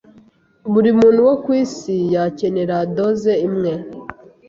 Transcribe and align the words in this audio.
buri 0.71 0.89
muntu 0.99 1.19
wo 1.27 1.35
ku 1.43 1.49
isi 1.63 1.95
yacyenera 2.13 2.75
doze 2.95 3.33
imwe 3.47 3.71